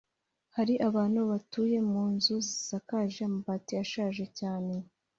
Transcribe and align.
hari 0.55 0.73
abantu 0.87 1.19
batuye 1.31 1.77
mu 1.91 2.03
nzu 2.13 2.35
zisakaje 2.47 3.19
amabati 3.29 3.73
ashaje 3.83 4.25
cyane 4.39 4.73